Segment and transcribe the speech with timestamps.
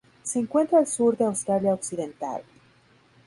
[0.23, 2.41] Se encuentra al sur de Australia Occidental.